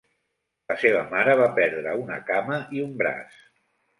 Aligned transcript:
La 0.71 0.77
seva 0.83 1.01
mare 1.09 1.35
va 1.41 1.49
perdre 1.59 1.93
una 2.05 2.17
cama 2.31 2.57
i 2.79 2.83
un 2.87 2.95
braç. 3.03 3.39